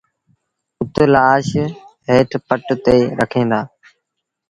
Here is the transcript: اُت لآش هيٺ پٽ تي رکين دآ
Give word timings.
اُت 0.79 0.95
لآش 1.13 1.47
هيٺ 2.09 2.29
پٽ 2.47 2.65
تي 2.85 2.97
رکين 3.19 3.47
دآ 3.51 3.59